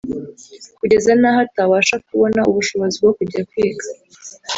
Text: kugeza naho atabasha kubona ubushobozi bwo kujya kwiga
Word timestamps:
kugeza 0.79 1.11
naho 1.19 1.39
atabasha 1.47 1.95
kubona 2.07 2.39
ubushobozi 2.49 2.95
bwo 3.03 3.11
kujya 3.17 3.41
kwiga 3.49 3.87